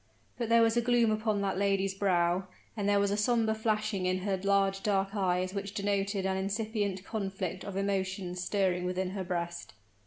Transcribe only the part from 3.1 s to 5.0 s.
a somber flashing in her large